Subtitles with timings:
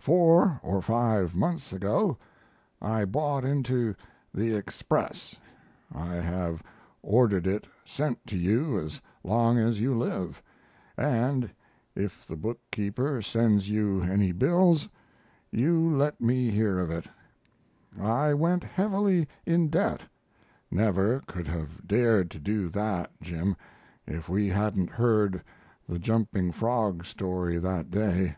[0.00, 2.18] Four or five months ago
[2.80, 3.94] I bought into
[4.34, 5.36] the Express
[5.94, 6.64] (I have
[7.00, 10.42] ordered it sent to you as long as you live,
[10.96, 11.48] and
[11.94, 14.88] if the bookkeeper sends you any bills
[15.52, 17.06] you let me hear of it).
[18.00, 20.00] I went heavily in debt
[20.72, 23.54] never could have dared to do that, Jim,
[24.08, 25.40] if we hadn't heard
[25.88, 28.34] the jumping Frog story that day.